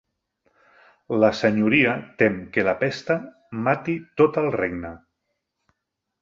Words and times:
La 1.23 1.27
Senyoria 1.39 1.93
tem 2.21 2.39
que 2.55 2.63
la 2.69 2.73
pesta 2.79 3.19
mati 3.69 3.99
tot 4.23 4.41
el 4.45 4.51
regne. 4.57 4.95